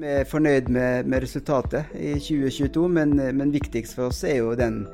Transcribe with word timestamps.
Vi 0.00 0.08
er 0.08 0.24
fornøyd 0.24 0.70
med, 0.72 1.08
med 1.12 1.20
resultatet 1.26 1.90
i 1.92 2.14
2022, 2.16 2.86
men, 2.88 3.10
men, 3.36 3.52
viktigst 3.52 3.98
for 3.98 4.08
oss 4.08 4.22
er 4.24 4.38
jo 4.38 4.54
den, 4.56 4.86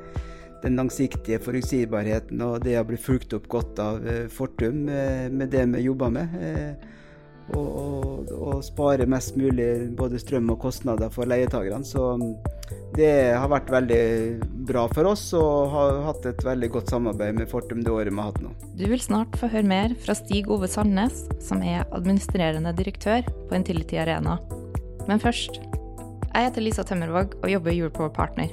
den 0.65 0.75
langsiktige 0.75 1.39
forutsigbarheten 1.39 2.43
og 2.43 2.65
det 2.65 2.75
å 2.75 2.83
bli 2.87 2.99
fulgt 2.99 3.37
opp 3.37 3.47
godt 3.47 3.79
av 3.79 4.03
eh, 4.03 4.25
Fortum 4.27 4.83
med, 4.89 5.31
med 5.31 5.53
det 5.53 5.63
vi 5.77 5.85
jobber 5.85 6.11
med. 6.11 6.35
Eh, 6.43 6.93
og, 7.55 7.67
og, 7.79 8.31
og, 8.35 8.59
spare 8.67 9.07
mest 9.07 9.37
mulig 9.39 9.69
både 9.95 10.19
strøm 10.19 10.51
og 10.51 10.59
kostnader 10.65 11.07
for 11.13 11.29
leietakerne. 11.31 11.87
Så 11.87 12.17
det 12.97 13.13
har 13.31 13.47
vært 13.47 13.71
veldig 13.71 14.03
bra 14.67 14.89
for 14.91 15.13
oss 15.13 15.29
og 15.39 15.71
har 15.71 16.03
hatt 16.09 16.27
et 16.27 16.43
veldig 16.43 16.73
godt 16.75 16.91
samarbeid 16.91 17.39
med 17.39 17.47
Fortum 17.47 17.79
det 17.85 17.95
året 17.95 18.11
vi 18.11 18.19
har 18.19 18.33
hatt 18.33 18.43
nå. 18.43 18.51
Du 18.75 18.87
vil 18.91 18.99
snart 18.99 19.39
få 19.39 19.47
høre 19.55 19.71
mer 19.71 19.95
fra 20.03 20.19
Stig 20.19 20.51
Ove 20.51 20.67
Sandnes, 20.67 21.23
som 21.39 21.63
er 21.63 21.87
administrerende 21.87 22.75
direktør 22.75 23.23
på 23.47 23.61
Intility 23.61 24.03
Arena. 24.03 24.41
Men 25.07 25.21
først. 25.23 25.61
Jeg 26.33 26.49
heter 26.49 26.63
Lisa 26.63 26.83
Tømmervåg 26.83 27.37
og 27.39 27.47
jobber 27.49 27.71
i 27.71 27.79
Europower 27.79 28.11
Partner. 28.13 28.51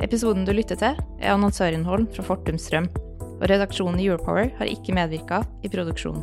Episoden 0.00 0.46
du 0.46 0.52
lytter 0.54 0.78
til, 0.78 1.00
er 1.18 1.34
annonsørinnhold 1.34 2.06
fra 2.14 2.24
Fortum 2.24 2.60
Strøm, 2.62 2.86
og 3.20 3.42
redaksjonen 3.50 3.98
i 4.00 4.06
Europower 4.06 4.52
har 4.56 4.70
ikke 4.70 4.94
medvirka 4.96 5.42
i 5.66 5.72
produksjonen. 5.72 6.22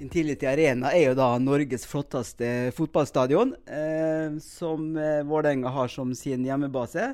Intility 0.00 0.48
Arena 0.48 0.94
er 0.94 1.10
jo 1.10 1.14
da 1.18 1.28
Norges 1.42 1.84
flotteste 1.90 2.72
fotballstadion, 2.74 3.52
eh, 3.68 4.38
som 4.40 4.94
eh, 4.96 5.20
Vålerenga 5.28 5.68
har 5.74 5.92
som 5.92 6.14
sin 6.16 6.46
hjemmebase. 6.48 7.10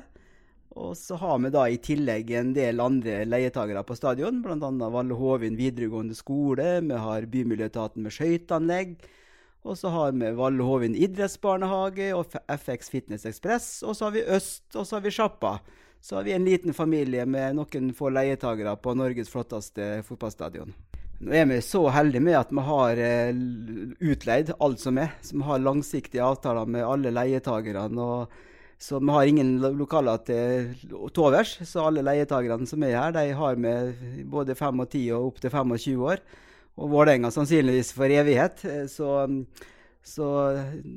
Og 0.75 0.97
så 0.99 1.15
har 1.15 1.37
vi 1.39 1.51
da 1.55 1.61
i 1.71 1.77
tillegg 1.79 2.31
en 2.35 2.49
del 2.55 2.81
andre 2.83 3.21
leietakere 3.23 3.83
på 3.87 3.95
stadion, 3.95 4.41
bl.a. 4.43 4.71
Valle 4.91 5.15
Hovin 5.15 5.55
videregående 5.55 6.15
skole. 6.17 6.81
Vi 6.83 6.97
har 6.99 7.27
Bymiljøetaten 7.31 8.03
med 8.03 8.11
skøyteanlegg. 8.11 8.97
Og 9.65 9.77
så 9.79 9.89
har 9.89 10.11
vi 10.11 10.33
Valle 10.35 10.65
Hovin 10.67 10.97
idrettsbarnehage 10.99 12.09
og 12.13 12.35
FX 12.51 12.91
Fitness 12.91 13.23
Ekspress. 13.25 13.69
Og 13.87 13.95
så 13.95 14.09
har 14.09 14.17
vi 14.17 14.25
Øst, 14.35 14.67
og 14.75 14.83
så 14.83 14.97
har 14.97 15.05
vi 15.05 15.13
Sjappa. 15.15 15.53
Så 16.03 16.17
har 16.19 16.27
vi 16.27 16.35
en 16.35 16.45
liten 16.45 16.75
familie 16.75 17.23
med 17.25 17.55
noen 17.57 17.93
få 17.95 18.11
leietakere 18.13 18.75
på 18.75 18.93
Norges 18.99 19.31
flotteste 19.31 20.03
fotballstadion. 20.05 20.75
Nå 21.23 21.31
er 21.31 21.47
vi 21.47 21.61
så 21.63 21.85
heldige 21.95 22.21
med 22.21 22.35
at 22.37 22.51
vi 22.51 22.65
har 22.67 22.99
eh, 22.99 23.39
utleid 24.03 24.51
alt 24.59 24.83
som 24.83 24.99
er. 24.99 25.15
Så 25.23 25.39
vi 25.39 25.47
har 25.47 25.63
langsiktige 25.63 26.27
avtaler 26.27 26.67
med 26.67 26.83
alle 26.83 27.15
leietakerne. 27.15 27.87
og 27.95 28.35
så 28.85 28.99
vi 28.99 29.09
har 29.09 29.25
ingen 29.25 29.55
lokaler 29.79 30.19
til, 30.27 30.73
tovers. 31.13 31.55
Så 31.65 31.87
alle 31.87 32.03
leietakerne 32.05 32.67
som 32.69 32.83
er 32.85 32.93
her, 32.99 33.15
de 33.15 33.31
har 33.33 33.57
med 33.57 33.95
både 34.29 34.53
5 34.57 34.83
og 34.83 34.91
10 34.91 35.01
og 35.17 35.31
opptil 35.31 35.49
25 35.49 36.03
år. 36.11 36.21
Og 36.75 36.91
Vålerenga 36.91 37.31
sannsynligvis 37.33 37.93
for 37.97 38.13
evighet. 38.13 38.61
Så, 38.91 39.09
så 40.05 40.29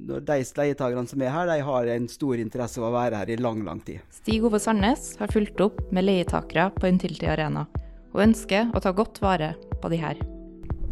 de 0.04 0.38
leietakerne 0.60 1.08
som 1.08 1.24
er 1.24 1.32
her, 1.32 1.48
de 1.48 1.60
har 1.64 1.92
en 1.94 2.08
stor 2.12 2.36
interesse 2.36 2.82
av 2.82 2.90
å 2.90 2.96
være 2.98 3.22
her 3.22 3.32
i 3.32 3.40
lang, 3.40 3.64
lang 3.64 3.80
tid. 3.86 4.04
Stig 4.12 4.44
Ove 4.44 4.60
Sandnes 4.60 5.14
har 5.22 5.32
fulgt 5.32 5.62
opp 5.64 5.80
med 5.88 6.10
leietakere 6.10 6.68
på 6.76 6.92
Intility 6.92 7.30
Arena, 7.30 7.64
og 8.12 8.26
ønsker 8.28 8.74
å 8.74 8.84
ta 8.84 8.92
godt 8.92 9.22
vare 9.24 9.54
på 9.80 9.94
de 9.94 10.02
her. 10.04 10.28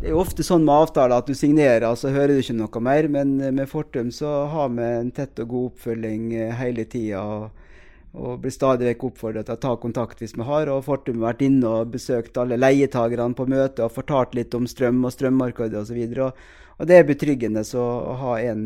Det 0.07 0.13
er 0.13 0.21
ofte 0.23 0.45
sånn 0.47 0.63
med 0.63 0.85
avtaler 0.85 1.19
at 1.19 1.27
du 1.27 1.35
signerer, 1.35 1.83
og 1.89 1.97
så 1.99 2.13
hører 2.15 2.37
du 2.37 2.39
ikke 2.39 2.55
noe 2.55 2.81
mer. 2.87 3.09
Men 3.11 3.33
med 3.57 3.67
Fortum 3.67 4.13
så 4.15 4.45
har 4.53 4.69
vi 4.71 4.85
en 4.87 5.09
tett 5.11 5.41
og 5.43 5.49
god 5.51 5.73
oppfølging 5.73 6.29
eh, 6.31 6.53
hele 6.55 6.85
tida. 6.87 7.25
Og, 7.27 7.73
og 8.15 8.37
blir 8.45 8.55
stadig 8.55 8.87
vekk 8.87 9.03
oppfordret 9.09 9.49
til 9.49 9.57
å 9.57 9.63
ta 9.65 9.73
kontakt 9.83 10.23
hvis 10.23 10.37
vi 10.39 10.47
har. 10.47 10.71
Og 10.71 10.85
Fortum 10.87 11.19
har 11.25 11.33
vært 11.33 11.43
inne 11.49 11.75
og 11.81 11.91
besøkt 11.97 12.39
alle 12.39 12.55
leietakerne 12.55 13.35
på 13.35 13.49
møte 13.51 13.83
og 13.83 13.97
fortalt 13.97 14.39
litt 14.39 14.55
om 14.55 14.71
strøm 14.71 15.03
og 15.03 15.17
strømmarkedet 15.17 15.83
osv. 15.83 15.99
Og, 15.99 16.15
så 16.15 16.31
og 16.79 16.87
det 16.87 17.01
er 17.01 17.11
betryggende 17.11 17.67
så 17.67 17.83
å 17.83 18.17
ha 18.23 18.39
en, 18.47 18.65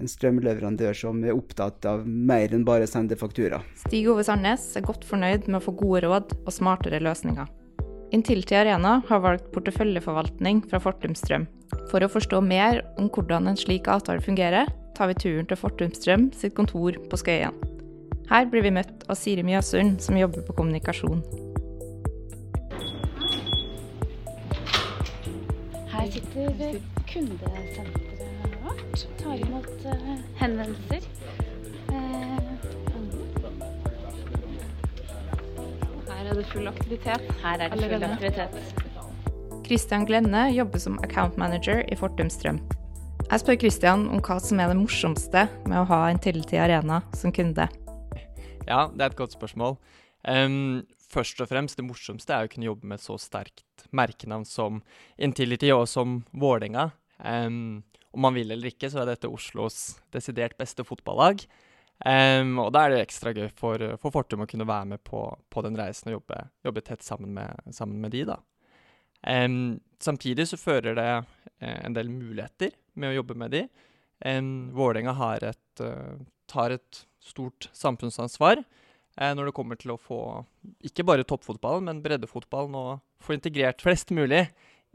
en 0.00 0.12
strømleverandør 0.16 0.96
som 0.96 1.20
er 1.20 1.36
opptatt 1.36 1.92
av 1.92 2.08
mer 2.08 2.56
enn 2.56 2.64
bare 2.64 2.88
å 2.88 2.94
sende 2.96 3.20
faktura. 3.20 3.60
Stig 3.84 4.08
Ove 4.08 4.24
Sandnes 4.24 4.70
er 4.80 4.88
godt 4.88 5.04
fornøyd 5.04 5.44
med 5.50 5.60
å 5.60 5.66
få 5.68 5.76
gode 5.84 6.06
råd 6.08 6.38
og 6.40 6.54
smartere 6.56 7.04
løsninger. 7.04 7.59
Intility 8.12 8.56
Arena 8.58 8.96
har 9.06 9.20
valgt 9.22 9.52
porteføljeforvaltning 9.54 10.64
fra 10.70 10.80
Fortum 10.82 11.14
Strøm. 11.14 11.44
For 11.92 12.02
å 12.02 12.10
forstå 12.10 12.40
mer 12.42 12.80
om 12.98 13.06
hvordan 13.06 13.46
en 13.46 13.58
slik 13.58 13.86
avtale 13.90 14.22
fungerer, 14.24 14.66
tar 14.98 15.12
vi 15.12 15.18
turen 15.22 15.46
til 15.46 15.58
Fortum 15.60 15.92
Strøm 15.94 16.30
sitt 16.34 16.56
kontor 16.58 16.98
på 17.10 17.20
Skøyen. 17.20 17.54
Her 18.30 18.48
blir 18.50 18.66
vi 18.66 18.74
møtt 18.74 19.06
av 19.06 19.18
Siri 19.18 19.44
Mjøsund, 19.46 20.02
som 20.02 20.18
jobber 20.18 20.42
på 20.46 20.56
kommunikasjon. 20.58 21.22
Her 25.94 26.10
sitter 26.10 26.82
kundesenteret 27.10 28.58
vårt. 28.66 29.06
Tar 29.22 29.46
imot 29.46 29.86
uh, 29.86 31.49
henvendelser. 36.20 36.30
er 36.30 36.42
det 36.42 36.52
full 36.52 36.68
aktivitet. 36.68 37.32
Her 37.42 37.60
er 37.60 37.68
det 37.70 37.88
full 37.88 38.04
aktivitet. 38.04 39.66
Christian 39.66 40.06
Glenne 40.06 40.50
jobber 40.52 40.78
som 40.78 40.98
account 41.04 41.36
manager 41.36 41.84
i 41.92 41.96
Fortum 41.96 42.30
Strøm. 42.30 42.60
Jeg 43.30 43.40
spør 43.40 43.58
Christian 43.60 44.08
om 44.10 44.20
hva 44.20 44.40
som 44.42 44.60
er 44.60 44.72
det 44.72 44.80
morsomste 44.80 45.46
med 45.68 45.78
å 45.78 45.86
ha 45.86 46.00
en 46.10 46.18
tillit 46.18 46.52
i 46.52 46.58
Arena 46.58 47.02
som 47.14 47.32
kunde. 47.32 47.68
Ja, 48.66 48.88
det 48.90 49.04
er 49.04 49.10
et 49.12 49.18
godt 49.18 49.36
spørsmål. 49.36 49.78
Um, 50.26 50.82
først 51.10 51.40
og 51.40 51.48
fremst, 51.48 51.78
det 51.78 51.86
morsomste 51.86 52.34
er 52.34 52.48
å 52.48 52.50
kunne 52.50 52.66
jobbe 52.66 52.90
med 52.90 52.98
et 52.98 53.06
så 53.06 53.16
sterkt 53.18 53.86
merkenavn 53.94 54.44
som 54.44 54.82
Intility 55.18 55.70
og 55.72 55.86
som 55.88 56.24
Vålerenga. 56.32 56.90
Um, 57.22 57.82
om 58.10 58.26
man 58.26 58.34
vil 58.34 58.50
eller 58.50 58.72
ikke, 58.72 58.90
så 58.90 59.04
er 59.04 59.12
dette 59.12 59.30
Oslos 59.30 60.00
desidert 60.12 60.58
beste 60.58 60.84
fotballag. 60.84 61.46
Um, 62.00 62.54
og 62.62 62.70
da 62.72 62.86
er 62.86 62.94
det 62.94 63.02
ekstra 63.04 63.34
gøy 63.36 63.50
for, 63.52 63.82
for 64.00 64.14
Fortum 64.14 64.46
å 64.46 64.48
kunne 64.48 64.64
være 64.68 64.88
med 64.94 65.02
på, 65.04 65.20
på 65.52 65.64
den 65.66 65.76
reisen 65.76 66.08
og 66.08 66.20
jobbe, 66.20 66.38
jobbe 66.64 66.82
tett 66.86 67.04
sammen 67.04 67.34
med, 67.36 67.60
sammen 67.76 68.00
med, 68.00 68.14
de. 68.14 68.24
da. 68.30 68.38
Um, 69.20 69.80
samtidig 70.00 70.48
så 70.48 70.56
fører 70.56 70.96
det 70.96 71.10
uh, 71.20 71.78
en 71.84 71.96
del 71.96 72.08
muligheter 72.08 72.72
med 72.96 73.12
å 73.12 73.18
jobbe 73.18 73.36
med 73.42 73.52
de. 73.52 73.66
Um, 74.24 74.70
Vålerenga 74.76 75.12
uh, 75.12 76.16
tar 76.48 76.76
et 76.76 77.04
stort 77.20 77.68
samfunnsansvar 77.76 78.62
uh, 78.64 79.32
når 79.36 79.50
det 79.50 79.56
kommer 79.60 79.76
til 79.80 79.92
å 79.92 80.00
få 80.00 80.22
ikke 80.84 81.04
bare 81.04 81.28
toppfotballen, 81.28 81.84
men 81.84 82.02
breddefotballen, 82.04 82.80
og 82.80 83.04
få 83.20 83.36
integrert 83.36 83.84
flest 83.84 84.12
mulig 84.16 84.46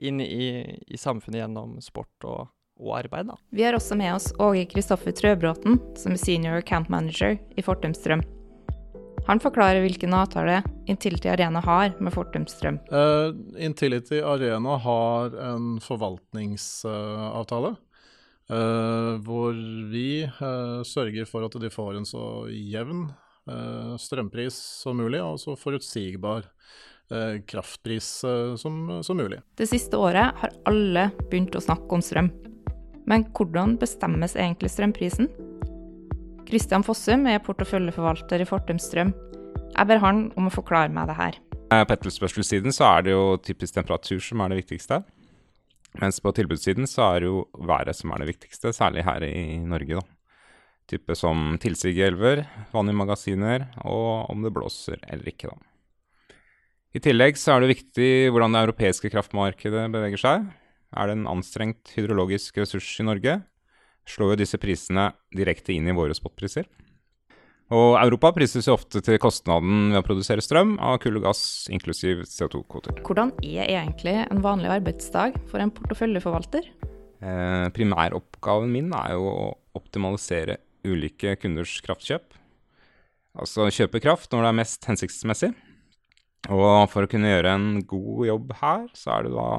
inn 0.01 0.17
i, 0.25 0.65
i 0.89 0.97
samfunnet 0.97 1.43
gjennom 1.43 1.77
sport 1.85 2.25
og, 2.27 2.49
og 2.79 2.97
arbeid. 2.99 3.29
Da. 3.31 3.37
Vi 3.55 3.63
har 3.63 3.77
også 3.77 3.97
med 3.97 4.15
oss 4.15 4.31
Åge 4.41 4.65
Kristoffer 4.71 5.15
Trøbråten, 5.15 5.79
som 5.97 6.15
er 6.15 6.21
senior 6.21 6.65
camp 6.65 6.89
manager 6.91 7.37
i 7.55 7.63
Fortum 7.65 7.95
Strøm. 7.95 8.23
Han 9.25 9.41
forklarer 9.41 9.81
hvilken 9.81 10.13
avtale 10.13 10.59
Intility 10.85 11.31
Arena 11.33 11.61
har 11.65 11.95
med 11.97 12.13
Fortum 12.13 12.45
Strøm. 12.49 12.77
Uh, 12.91 13.33
Intility 13.57 14.19
Arena 14.21 14.77
har 14.77 15.33
en 15.47 15.75
forvaltningsavtale. 15.81 17.75
Uh, 18.45 19.17
hvor 19.25 19.55
vi 19.89 20.21
uh, 20.27 20.83
sørger 20.85 21.25
for 21.25 21.47
at 21.47 21.55
de 21.57 21.71
får 21.73 21.95
en 21.97 22.05
så 22.09 22.25
jevn 22.53 23.07
strømpris 24.01 24.55
som 24.81 24.97
mulig, 24.97 25.19
og 25.21 25.35
så 25.37 25.53
forutsigbar 25.53 26.47
kraftpris 27.45 28.07
som, 28.57 28.79
som 29.05 29.19
mulig. 29.21 29.37
Det 29.53 29.67
siste 29.69 29.99
året 30.01 30.33
har 30.41 30.55
alle 30.65 31.03
begynt 31.29 31.53
å 31.53 31.61
snakke 31.61 31.93
om 31.93 32.01
strøm. 32.01 32.31
Men 33.09 33.25
hvordan 33.37 33.75
bestemmes 33.81 34.35
egentlig 34.35 34.71
strømprisen? 34.73 35.29
Kristian 36.45 36.85
Fossum 36.85 37.25
er 37.29 37.41
porteføljeforvalter 37.45 38.41
i 38.41 38.47
Fortum 38.49 38.79
Strøm. 38.81 39.13
Jeg 39.75 39.89
ber 39.89 40.01
han 40.01 40.27
om 40.37 40.49
å 40.49 40.53
forklare 40.53 40.93
meg 40.93 41.09
det 41.09 41.17
her. 41.17 41.37
Eh, 41.73 41.83
på 41.85 41.95
etterspørselssiden 41.95 42.73
så 42.73 42.87
er 42.91 43.05
det 43.05 43.15
jo 43.15 43.37
typisk 43.41 43.77
temperatur 43.77 44.21
som 44.21 44.41
er 44.41 44.53
det 44.53 44.61
viktigste. 44.61 45.01
Mens 46.01 46.19
på 46.21 46.33
tilbudssiden 46.35 46.89
så 46.89 47.07
er 47.13 47.23
det 47.23 47.31
jo 47.31 47.45
været 47.55 47.97
som 47.97 48.11
er 48.11 48.21
det 48.21 48.33
viktigste, 48.33 48.73
særlig 48.75 49.05
her 49.07 49.23
i 49.25 49.57
Norge. 49.63 50.01
da. 50.01 50.05
Type 50.85 51.15
som 51.17 51.55
tilsig 51.61 51.95
i 51.97 52.03
elver, 52.05 52.43
vann 52.73 52.91
i 52.91 52.93
magasiner, 52.93 53.71
og 53.81 54.29
om 54.29 54.43
det 54.43 54.53
blåser 54.53 54.99
eller 55.09 55.31
ikke, 55.31 55.49
da. 55.49 56.35
I 56.95 57.01
tillegg 57.03 57.39
så 57.39 57.55
er 57.55 57.63
det 57.63 57.73
viktig 57.73 58.11
hvordan 58.31 58.53
det 58.53 58.61
europeiske 58.67 59.09
kraftmarkedet 59.11 59.87
beveger 59.91 60.21
seg. 60.21 60.45
Er 60.93 61.09
det 61.09 61.17
en 61.17 61.29
anstrengt 61.31 61.95
hydrologisk 61.95 62.57
ressurs 62.61 62.91
i 63.01 63.07
Norge? 63.07 63.39
slår 64.05 64.33
jo 64.33 64.41
disse 64.43 64.59
prisene 64.61 65.09
direkte 65.35 65.73
inn 65.75 65.87
i 65.89 65.95
våre 65.95 66.15
spotpriser. 66.17 66.67
Og 67.73 67.95
Europa 67.97 68.29
prises 68.35 68.67
jo 68.69 68.75
ofte 68.75 69.01
til 69.01 69.17
kostnaden 69.21 69.89
ved 69.89 70.03
å 70.03 70.05
produsere 70.05 70.43
strøm 70.45 70.75
av 70.77 70.99
kull 71.01 71.17
og 71.17 71.25
gass, 71.25 71.65
inklusiv 71.73 72.21
CO2-kvoter. 72.29 72.99
Hvordan 73.01 73.33
er 73.41 73.71
egentlig 73.71 74.19
en 74.21 74.43
vanlig 74.45 74.69
arbeidsdag 74.75 75.39
for 75.49 75.63
en 75.63 75.73
porteføljeforvalter? 75.73 76.69
Eh, 77.25 77.67
primæroppgaven 77.73 78.69
min 78.69 78.93
er 78.93 79.15
jo 79.15 79.31
å 79.31 79.47
optimalisere 79.79 80.59
ulike 80.85 81.33
kunders 81.41 81.79
kraftkjøp. 81.81 82.37
Altså 83.41 83.65
kjøpe 83.73 84.03
kraft 84.03 84.29
når 84.31 84.45
det 84.45 84.51
er 84.51 84.59
mest 84.61 84.85
hensiktsmessig. 84.85 85.55
Og 86.53 86.85
for 86.91 87.03
å 87.07 87.09
kunne 87.09 87.31
gjøre 87.31 87.55
en 87.57 87.69
god 87.89 88.27
jobb 88.29 88.53
her, 88.61 88.85
så 88.93 89.15
er 89.15 89.25
det 89.25 89.33
da 89.33 89.49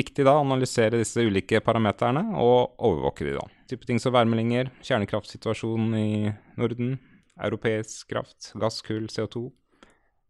viktig 0.00 0.26
da 0.26 0.34
å 0.38 0.42
analysere 0.44 1.00
disse 1.00 1.22
ulike 1.22 1.60
parameterne 1.64 2.24
og 2.40 2.74
overvåke 2.78 3.26
de 3.28 3.36
da. 3.36 3.46
Type 3.70 3.86
ting 3.86 4.00
som 4.02 4.14
værmeldinger, 4.16 4.72
kjernekraftsituasjonen 4.86 5.94
i 6.00 6.10
Norden, 6.60 6.96
europeisk 7.40 8.10
kraft, 8.10 8.52
gass, 8.60 8.80
kull, 8.86 9.08
CO2, 9.12 9.46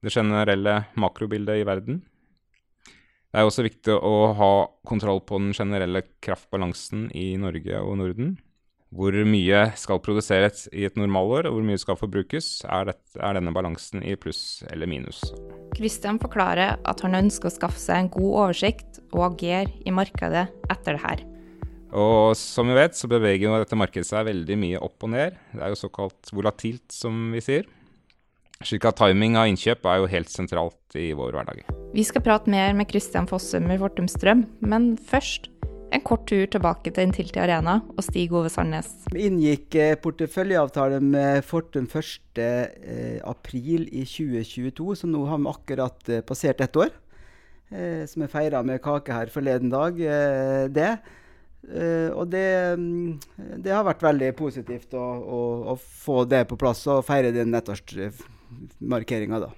det 0.05 0.15
generelle 0.15 0.83
makrobildet 1.01 1.61
i 1.61 1.67
verden. 1.69 2.03
Det 3.31 3.39
er 3.39 3.47
også 3.47 3.63
viktig 3.63 3.95
å 3.95 4.33
ha 4.35 4.53
kontroll 4.89 5.21
på 5.23 5.39
den 5.39 5.53
generelle 5.55 6.03
kraftbalansen 6.25 7.09
i 7.15 7.37
Norge 7.39 7.83
og 7.85 8.01
Norden. 8.01 8.35
Hvor 8.91 9.15
mye 9.23 9.59
skal 9.79 10.01
produseres 10.03 10.65
i 10.75 10.83
et 10.83 10.97
normalår, 10.99 11.47
og 11.47 11.55
hvor 11.55 11.67
mye 11.67 11.79
skal 11.79 11.95
forbrukes? 11.95 12.65
Er, 12.67 12.89
dette, 12.89 13.21
er 13.23 13.37
denne 13.39 13.53
balansen 13.55 14.03
i 14.03 14.17
pluss 14.19 14.65
eller 14.67 14.91
minus? 14.91 15.21
Christian 15.77 16.19
forklarer 16.19 16.75
at 16.83 17.05
han 17.07 17.15
ønsker 17.15 17.47
å 17.47 17.55
skaffe 17.55 17.79
seg 17.79 18.01
en 18.03 18.11
god 18.11 18.33
oversikt 18.49 18.99
og 19.13 19.29
agere 19.29 19.71
i 19.87 19.95
markedet 19.95 20.49
etter 20.75 20.99
det 20.99 21.05
her. 21.05 21.23
Og 21.95 22.35
som 22.39 22.67
vi 22.67 22.75
vet, 22.81 22.99
så 22.99 23.07
beveger 23.11 23.47
jo 23.47 23.61
dette 23.63 23.79
markedet 23.79 24.09
seg 24.11 24.27
veldig 24.27 24.59
mye 24.59 24.83
opp 24.83 25.07
og 25.07 25.15
ned. 25.15 25.39
Det 25.55 25.63
er 25.63 25.71
jo 25.71 25.79
såkalt 25.85 26.35
volatilt, 26.35 26.89
som 26.91 27.31
vi 27.31 27.45
sier. 27.47 27.71
Slik 28.67 28.91
at 28.91 28.99
timing 28.99 29.39
av 29.39 29.53
innkjøp 29.53 29.87
er 29.87 30.03
jo 30.03 30.11
helt 30.11 30.35
sentralt 30.35 30.99
i 30.99 31.13
vår 31.15 31.39
hverdag. 31.39 31.63
Vi 31.95 32.03
skal 32.11 32.27
prate 32.27 32.51
mer 32.51 32.75
med 32.75 32.91
Christian 32.91 33.31
Fossum 33.31 33.71
i 33.71 33.79
Fortum 33.79 34.11
Strøm, 34.11 34.49
men 34.67 34.97
først 34.99 35.47
en 35.91 36.03
kort 36.07 36.27
tur 36.31 36.47
tilbake 36.51 36.93
til 36.95 37.09
Intility 37.09 37.41
Arena 37.43 37.81
og 37.93 38.03
Stig 38.05 38.33
Ove 38.37 38.51
Sandnes. 38.53 38.89
Vi 39.13 39.27
inngikk 39.29 39.75
eh, 39.79 39.99
porteføljeavtale 40.01 41.01
med 41.03 41.45
Fortum 41.47 41.87
1.4.2022, 41.91 43.89
i 43.91 44.05
2022, 44.07 44.97
så 45.03 45.07
nå 45.11 45.21
har 45.29 45.39
vi 45.41 45.51
akkurat 45.51 46.09
eh, 46.11 46.25
passert 46.27 46.61
ett 46.65 46.77
år. 46.79 46.91
Eh, 47.71 48.03
som 48.11 48.23
er 48.25 48.33
feira 48.33 48.63
med 48.67 48.83
kake 48.85 49.15
her 49.15 49.29
forleden 49.33 49.71
dag. 49.73 49.95
det. 50.71 50.93
Og 52.17 52.25
det, 52.33 52.75
mm, 52.81 53.21
det, 53.61 53.71
har 53.71 53.85
vært 53.85 54.03
veldig 54.03 54.31
positivt 54.39 54.95
å, 54.97 55.05
å, 55.21 55.41
å, 55.75 55.75
få 55.77 56.25
det 56.25 56.49
på 56.49 56.57
plass 56.59 56.87
og 56.89 57.05
feire 57.05 57.35
den 57.37 57.53
ettårsmarkeringa, 57.55 59.43
da. 59.45 59.51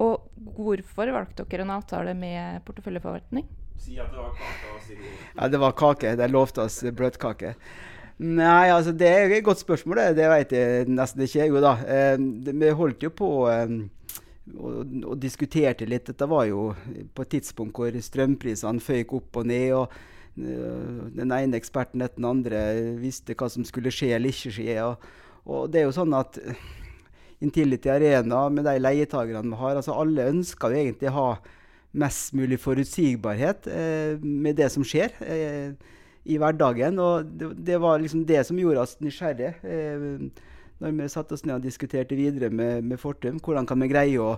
Og 0.00 0.24
hvorfor 0.56 1.12
valgte 1.12 1.44
dere 1.50 1.66
en 1.66 1.74
avtale 1.76 2.14
med 2.16 2.64
porteføljeforvaltning? 2.64 3.44
Si 3.78 3.98
at 3.98 4.10
det 4.12 4.18
var 4.18 4.34
kake. 4.38 4.96
Ja, 5.36 5.48
det 5.48 5.60
var 5.62 5.76
kake. 5.78 6.16
De 6.18 6.28
lovte 6.32 6.64
oss 6.66 6.80
bløtkake. 6.82 7.54
Nei, 8.18 8.66
altså 8.74 8.90
det 8.98 9.08
er 9.08 9.30
et 9.30 9.46
godt 9.46 9.62
spørsmål, 9.62 10.02
det. 10.16 10.26
Vet 10.32 10.54
jeg 10.56 10.90
nesten 10.90 11.22
ikke. 11.24 11.46
Jo 11.52 11.62
da. 11.62 11.76
Eh, 11.86 12.18
vi 12.50 12.74
holdt 12.74 13.06
jo 13.06 13.14
på 13.14 13.32
eh, 13.52 13.78
og, 14.58 14.78
og, 15.04 15.16
diskuterte 15.22 15.86
litt. 15.86 16.10
Dette 16.10 16.26
var 16.28 16.48
jo 16.50 16.72
på 17.14 17.24
et 17.24 17.34
tidspunkt 17.38 17.78
hvor 17.78 18.00
strømprisene 18.02 18.82
føyk 18.82 19.18
opp 19.20 19.42
og 19.42 19.52
ned. 19.52 19.72
og 19.78 19.98
Eh, 20.38 21.06
den 21.18 21.32
ene 21.34 21.58
eksperten 21.58 22.02
etter 22.04 22.20
den 22.20 22.28
andre 22.28 22.58
visste 23.00 23.34
hva 23.38 23.48
som 23.50 23.64
skulle 23.66 23.92
skje 23.94 24.12
eller 24.14 24.34
ikke 24.34 24.52
skje. 24.54 24.76
Og, 24.84 25.08
og 25.48 25.72
det 25.72 25.82
er 25.82 25.88
jo 25.88 25.96
sånn 25.96 26.14
at 26.16 26.38
Intility 27.44 27.90
Arena, 27.90 28.46
med 28.50 28.66
de 28.66 28.76
leietakerne 28.80 29.46
vi 29.46 29.60
har 29.60 29.78
altså 29.78 29.94
Alle 29.94 30.26
ønsker 30.32 30.74
jo 30.74 30.82
egentlig 30.82 31.10
å 31.10 31.16
ha 31.16 31.28
mest 31.98 32.34
mulig 32.38 32.60
forutsigbarhet 32.62 33.68
eh, 33.72 34.20
med 34.22 34.58
det 34.58 34.70
som 34.74 34.86
skjer 34.86 35.14
eh, 35.24 35.74
i 36.28 36.38
hverdagen. 36.40 37.00
Og 37.02 37.28
det, 37.40 37.52
det, 37.70 37.80
var 37.82 38.00
liksom 38.02 38.24
det 38.28 38.44
som 38.48 38.60
gjorde 38.60 38.84
oss 38.84 38.96
nysgjerrige. 39.02 39.54
Eh, 39.62 40.48
når 40.78 40.94
vi 40.94 41.10
satte 41.10 41.34
oss 41.34 41.44
ned 41.44 41.58
og 41.58 41.66
diskuterte 41.66 42.18
videre 42.18 42.52
med, 42.54 42.86
med 42.86 43.00
Fortum. 43.02 43.40
Hvordan 43.42 43.66
kan 43.66 43.82
vi 43.82 43.90
greie 43.90 44.22
å 44.22 44.36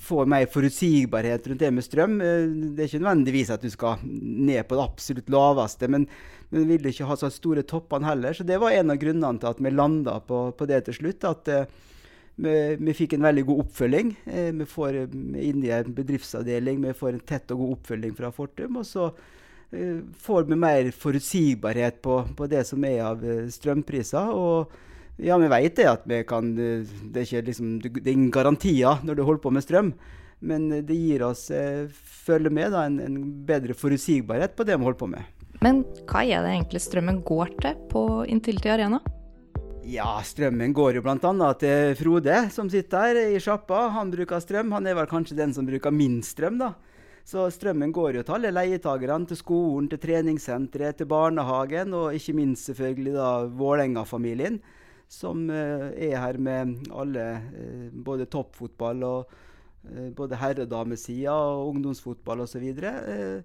få 0.00 0.24
mer 0.26 0.46
forutsigbarhet 0.50 1.46
rundt 1.48 1.62
det 1.62 1.70
med 1.70 1.86
strøm. 1.86 2.18
Eh, 2.20 2.46
det 2.74 2.84
er 2.84 2.90
ikke 2.90 3.02
nødvendigvis 3.02 3.52
at 3.54 3.62
du 3.62 3.70
skal 3.72 4.02
ned 4.04 4.66
på 4.68 4.78
det 4.78 4.84
absolutt 4.84 5.32
laveste, 5.32 5.88
men, 5.90 6.06
men 6.50 6.68
ville 6.68 6.90
ikke 6.90 7.08
ha 7.08 7.16
så 7.18 7.30
store 7.32 7.64
toppene 7.68 8.08
heller. 8.08 8.36
Så 8.36 8.46
det 8.46 8.58
var 8.62 8.74
en 8.74 8.94
av 8.94 9.00
grunnene 9.00 9.40
til 9.40 9.52
at 9.52 9.62
vi 9.62 9.74
landa 9.74 10.18
på, 10.20 10.46
på, 10.58 10.70
det 10.70 10.84
til 10.88 10.98
slutt. 10.98 11.28
At 11.30 11.52
uh, 11.52 11.92
vi, 12.36 12.94
fikk 12.96 13.14
en 13.16 13.26
veldig 13.28 13.44
god 13.48 13.62
oppfølging. 13.66 14.14
Uh, 14.26 14.50
vi 14.60 14.66
får 14.70 15.00
inn 15.04 15.62
i 15.62 15.72
en 15.74 15.94
bedriftsavdeling, 15.94 16.82
vi 16.82 16.96
får 16.98 17.14
en 17.14 17.24
tett 17.28 17.54
og 17.54 17.62
god 17.62 17.76
oppfølging 17.78 18.16
fra 18.18 18.32
Fortum. 18.34 18.80
Og 18.82 18.88
så 18.88 19.10
uh, 19.10 20.00
får 20.26 20.48
vi 20.50 20.58
mer 20.58 20.90
forutsigbarhet 20.90 22.02
på, 22.04 22.18
på 22.36 22.50
det 22.50 22.64
som 22.68 22.84
er 22.88 23.04
av 23.10 23.22
strømpriser. 23.54 24.34
og 24.34 24.82
ja, 25.22 25.38
vi 25.38 25.46
vet 25.46 25.76
det 25.78 25.84
at 25.86 26.02
vi 26.10 26.16
kan 26.26 26.48
Det 26.56 27.20
er 27.20 27.22
ikke 27.22 27.46
liksom, 27.46 27.76
det 27.78 28.02
er 28.02 28.16
ingen 28.16 28.32
garantier 28.34 28.98
når 29.06 29.14
du 29.14 29.22
holder 29.22 29.42
på 29.44 29.52
med 29.54 29.62
strøm. 29.62 29.92
Men 30.44 30.68
det 30.68 30.94
gir 30.94 31.22
oss, 31.24 31.50
eh, 31.50 31.88
med, 32.50 32.72
da, 32.72 32.84
en, 32.84 33.00
en, 33.00 33.18
bedre 33.46 33.74
forutsigbarhet 33.74 34.56
på 34.56 34.66
det 34.66 34.76
vi 34.76 34.84
holder 34.84 35.00
på 35.00 35.10
med. 35.14 35.44
Men 35.62 35.84
hva 36.10 36.24
er 36.24 36.44
det 36.44 36.52
egentlig 36.52 36.82
strømmen 36.84 37.22
går 37.24 37.54
til 37.62 37.78
på 37.88 38.02
Intility 38.28 38.68
Arena? 38.68 39.00
Ja, 39.84 40.16
strømmen 40.24 40.72
går 40.72 40.96
jo 40.96 41.02
bl.a. 41.04 41.48
til 41.60 41.94
Frode, 41.98 42.38
som 42.54 42.70
sitter 42.72 43.04
her 43.04 43.34
i 43.34 43.40
sjappa. 43.42 43.88
Han 43.92 44.12
bruker 44.14 44.40
strøm. 44.40 44.72
Han 44.72 44.86
er 44.88 44.96
vel 44.96 45.10
kanskje 45.10 45.36
den 45.36 45.52
som 45.52 45.66
bruker 45.68 45.92
minst 45.92 46.36
strøm, 46.36 46.56
da. 46.62 46.72
Så 47.24 47.46
strømmen 47.52 47.92
går 47.92 48.18
jo 48.18 48.22
til 48.24 48.36
alle 48.36 48.52
leietakerne, 48.52 49.28
til 49.28 49.38
skolen, 49.40 49.88
til 49.92 50.00
treningssenteret, 50.00 50.98
til 50.98 51.08
barnehagen, 51.08 51.92
og 51.96 52.16
ikke 52.16 52.36
minst 52.36 52.68
selvfølgelig 52.68 53.14
da 53.16 53.28
Vålerenga-familien 53.60 54.58
som 55.14 55.48
eh, 55.50 55.90
er 56.10 56.18
her 56.18 56.38
med 56.40 56.88
alle, 56.92 57.26
eh, 57.54 57.88
både 57.92 58.28
toppfotball 58.30 59.04
og 59.06 59.34
eh, 59.88 60.10
både 60.16 60.40
herre- 60.40 60.66
og 60.66 61.68
ungdomsfotball 61.68 62.40
osv. 62.40 62.64
Og, 62.72 63.42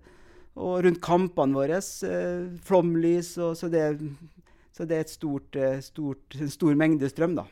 og 0.56 0.84
rundt 0.86 1.02
kampene 1.02 1.56
våre. 1.56 1.82
Flomlys. 2.64 3.38
Og, 3.38 3.58
så, 3.58 3.70
det, 3.70 4.00
så 4.75 4.88
det 4.88 4.97
er 4.97 5.06
et 5.06 5.14
stort, 5.14 5.57
stort, 5.85 6.40
en 6.40 6.52
stor 6.52 6.78
mengde 6.80 7.09
strøm, 7.11 7.38
da. 7.40 7.47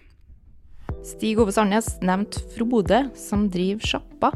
Stig 1.06 1.40
Ove 1.42 1.54
Sandnes 1.56 1.98
nevnte 2.06 2.42
Frode, 2.56 3.08
som 3.20 3.48
driver 3.52 3.96
sjappa. 3.96 4.32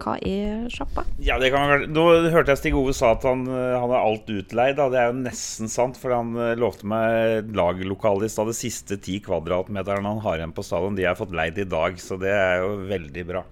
Hva 0.00 0.14
er 0.24 0.64
sjappa? 0.72 1.04
Ja, 1.20 1.36
kan, 1.52 1.84
Nå 1.92 2.04
hørte 2.32 2.54
jeg 2.54 2.60
Stig 2.60 2.76
Ove 2.78 2.94
sa 2.96 3.12
at 3.16 3.24
han, 3.28 3.44
eh, 3.44 3.76
han 3.76 3.92
er 3.92 4.00
alt 4.00 4.30
utleid. 4.32 4.78
Da. 4.78 4.88
Det 4.92 5.00
er 5.00 5.10
jo 5.10 5.18
nesten 5.20 5.68
sant, 5.72 5.98
for 6.00 6.14
han 6.16 6.32
eh, 6.40 6.56
lovte 6.60 6.88
meg 6.88 7.52
lagerlokale 7.56 8.24
i 8.24 8.32
stad. 8.32 8.48
De 8.48 8.56
siste 8.56 8.96
ti 9.02 9.18
kvadratmeterne 9.24 10.14
han 10.14 10.24
har 10.24 10.40
igjen 10.40 10.56
på 10.56 10.64
stadion, 10.64 10.96
de 10.96 11.08
har 11.08 11.18
fått 11.20 11.36
leid 11.36 11.60
i 11.60 11.68
dag. 11.68 12.00
Så 12.00 12.16
det 12.20 12.32
er 12.32 12.64
jo 12.64 12.72
veldig 12.88 13.26
bra. 13.28 13.44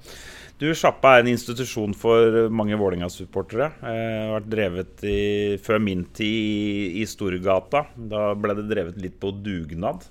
Du, 0.58 0.66
Sjappa 0.74 1.12
er 1.14 1.20
en 1.22 1.28
institusjon 1.30 1.92
for 1.94 2.48
mange 2.50 2.74
Vålerenga-supportere. 2.80 3.68
Eh, 3.78 4.30
vært 4.32 4.48
drevet 4.50 5.04
i, 5.06 5.18
før 5.62 5.78
min 5.78 6.00
tid 6.18 6.96
i 6.98 7.04
Storgata. 7.06 7.84
Da 7.94 8.32
ble 8.34 8.56
det 8.58 8.64
drevet 8.66 8.98
litt 8.98 9.20
på 9.22 9.30
dugnad. 9.38 10.08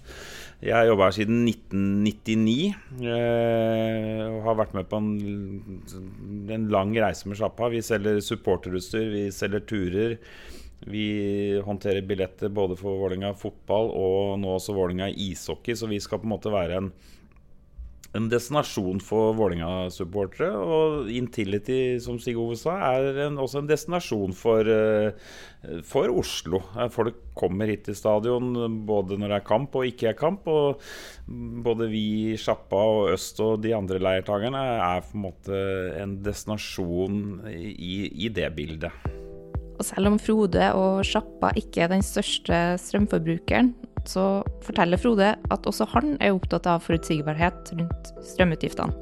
Jeg 0.64 0.72
har 0.72 0.88
jobba 0.88 1.10
her 1.10 1.18
siden 1.18 1.42
1999 1.52 2.56
eh, 3.12 4.24
og 4.24 4.48
har 4.48 4.58
vært 4.62 4.78
med 4.78 4.88
på 4.88 5.02
en, 5.04 5.12
en 6.56 6.70
lang 6.72 6.96
reise 6.96 7.28
med 7.28 7.42
sjappa. 7.42 7.68
Vi 7.76 7.84
selger 7.84 8.24
supporterutstyr, 8.24 9.12
vi 9.18 9.26
selger 9.36 9.68
turer. 9.68 10.16
Vi 10.88 11.06
håndterer 11.68 12.08
billetter 12.08 12.56
både 12.56 12.80
for 12.80 12.96
Vålerenga 13.04 13.36
fotball 13.36 13.92
og 13.92 14.40
nå 14.40 14.56
også 14.56 14.80
Vålerenga 14.80 15.12
ishockey, 15.12 15.76
så 15.76 15.92
vi 15.92 16.00
skal 16.00 16.24
på 16.24 16.30
en 16.30 16.38
måte 16.38 16.56
være 16.56 16.80
en 16.80 16.92
en 18.18 18.28
destinasjon 18.32 19.02
for 19.04 19.36
Vålerenga-supportere. 19.38 20.50
Og 20.58 21.12
Intility, 21.12 21.98
som 22.04 22.18
Stig 22.22 22.38
Ove 22.40 22.58
sa, 22.60 22.78
er 22.94 23.22
en, 23.28 23.40
også 23.42 23.62
en 23.62 23.70
destinasjon 23.70 24.34
for, 24.38 24.68
uh, 24.68 25.82
for, 25.86 26.14
Oslo. 26.18 26.62
Folk 26.94 27.20
kommer 27.38 27.70
hit 27.70 27.86
til 27.88 27.98
stadion 27.98 28.54
både 28.88 29.20
når 29.20 29.34
det 29.34 29.40
er 29.42 29.48
kamp 29.48 29.76
og 29.78 29.90
ikke 29.90 30.12
er 30.12 30.18
kamp. 30.18 30.48
Og 30.50 30.82
både 31.66 31.90
vi 31.92 32.06
i 32.34 32.40
Sjappa 32.42 32.82
og 32.96 33.14
Øst 33.14 33.42
og 33.44 33.62
de 33.66 33.76
andre 33.78 34.02
leiertakerne 34.02 34.64
er 34.78 35.06
på 35.06 35.18
en 35.18 35.28
måte 35.28 35.62
en 36.02 36.18
destinasjon 36.26 37.22
i, 37.52 38.08
i 38.26 38.34
det 38.34 38.50
bildet. 38.58 38.94
Og 39.78 39.86
selv 39.86 40.10
om 40.10 40.18
Frode 40.18 40.72
og 40.74 41.04
Sjappa 41.06 41.52
ikke 41.60 41.84
er 41.86 41.92
den 41.92 42.02
største 42.06 42.80
strømforbrukeren, 42.82 43.76
så 44.10 44.42
forteller 44.66 45.00
Frode 45.02 45.34
at 45.36 45.68
også 45.70 45.88
han 45.94 46.16
er 46.24 46.36
opptatt 46.36 46.68
av 46.70 46.84
forutsigbarhet 46.86 47.74
rundt 47.78 48.12
strømutgiftene. 48.34 48.96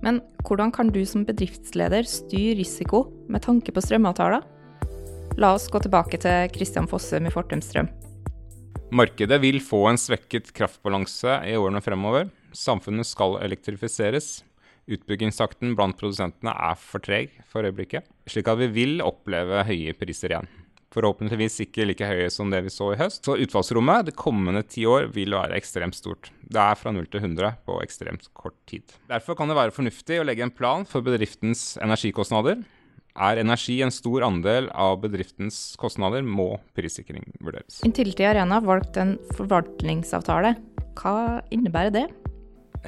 Men 0.00 0.22
hvordan 0.48 0.72
kan 0.72 0.88
du 0.92 1.02
som 1.04 1.26
bedriftsleder 1.28 2.06
styre 2.08 2.56
risiko 2.60 3.04
med 3.28 3.44
tanke 3.44 3.72
på 3.74 3.82
strømavtaler? 3.84 4.44
La 5.40 5.52
oss 5.54 5.68
gå 5.72 5.80
tilbake 5.84 6.18
til 6.20 6.48
Kristian 6.54 6.88
Fossum 6.90 7.28
i 7.28 7.32
Fortum 7.32 7.60
Strøm. 7.64 7.90
Markedet 8.90 9.38
vil 9.44 9.60
få 9.62 9.84
en 9.90 10.00
svekket 10.00 10.50
kraftbalanse 10.56 11.36
i 11.46 11.54
årene 11.54 11.82
fremover. 11.84 12.30
Samfunnet 12.56 13.06
skal 13.06 13.36
elektrifiseres. 13.44 14.40
Utbyggingstakten 14.90 15.76
blant 15.78 15.94
produsentene 16.00 16.50
er 16.50 16.80
for 16.80 17.04
treg 17.04 17.36
for 17.46 17.62
øyeblikket, 17.68 18.08
slik 18.26 18.50
at 18.50 18.58
vi 18.58 18.70
vil 18.74 19.04
oppleve 19.04 19.62
høye 19.68 19.94
priser 19.94 20.34
igjen. 20.34 20.50
Forhåpentligvis 20.90 21.60
ikke 21.62 21.84
like 21.86 22.06
høye 22.06 22.26
som 22.34 22.50
det 22.50 22.64
vi 22.66 22.72
så 22.74 22.88
i 22.90 22.98
høst. 22.98 23.22
Så 23.22 23.36
utvalgsrommet 23.38 24.08
de 24.08 24.14
kommende 24.16 24.64
ti 24.66 24.82
år 24.90 25.06
vil 25.14 25.36
være 25.36 25.54
ekstremt 25.54 25.94
stort. 25.94 26.32
Det 26.42 26.58
er 26.58 26.74
fra 26.78 26.90
0 26.90 27.06
til 27.06 27.22
100 27.22 27.60
på 27.66 27.76
ekstremt 27.84 28.26
kort 28.34 28.56
tid. 28.66 28.96
Derfor 29.10 29.38
kan 29.38 29.46
det 29.50 29.58
være 29.58 29.74
fornuftig 29.76 30.18
å 30.18 30.26
legge 30.26 30.42
en 30.42 30.54
plan 30.54 30.82
for 30.88 31.06
bedriftens 31.06 31.76
energikostnader. 31.78 32.64
Er 33.14 33.38
energi 33.42 33.80
en 33.84 33.94
stor 33.94 34.26
andel 34.26 34.66
av 34.74 34.98
bedriftens 35.02 35.76
kostnader, 35.78 36.26
må 36.26 36.56
prissikring 36.74 37.22
vurderes. 37.38 37.80
Intility 37.86 38.26
Arena 38.26 38.58
valgte 38.62 39.04
en 39.04 39.14
forvaltningsavtale. 39.38 40.56
Hva 40.98 41.38
innebærer 41.54 41.94
det? 41.94 42.06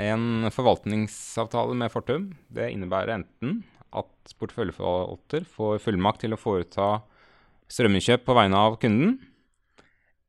En 0.03 0.51
forvaltningsavtale 0.51 1.79
med 1.79 1.93
Fortum 1.93 2.31
det 2.51 2.71
innebærer 2.73 3.19
enten 3.21 3.61
at 3.93 4.35
porteføljeforvalter 4.41 5.45
får 5.47 5.83
fullmakt 5.85 6.23
til 6.25 6.35
å 6.35 6.41
foreta 6.41 6.91
strøminnkjøp 7.73 8.27
på 8.27 8.37
vegne 8.37 8.59
av 8.59 8.77
kunden, 8.83 9.17